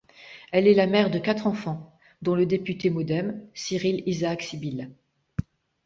[0.51, 1.93] Elle est la mère de quatre enfants,
[2.23, 4.89] dont le député MoDem Cyrille Isaac-Sibille.